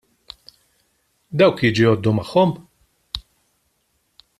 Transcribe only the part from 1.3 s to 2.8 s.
Dawk jiġu jgħoddu magħhom?